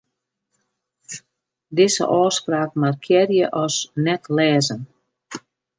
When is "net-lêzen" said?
4.05-4.81